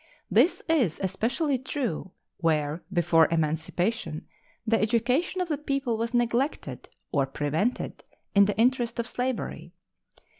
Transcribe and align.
This 0.31 0.63
is 0.67 0.99
especially 1.03 1.59
true 1.59 2.09
where 2.37 2.83
before 2.91 3.27
emancipation 3.29 4.25
the 4.65 4.81
education 4.81 5.41
of 5.41 5.47
the 5.47 5.59
people 5.59 5.95
was 5.95 6.11
neglected 6.15 6.89
or 7.11 7.27
prevented, 7.27 8.03
in 8.33 8.45
the 8.45 8.57
interest 8.57 8.97
of 8.97 9.05
slavery. 9.05 9.73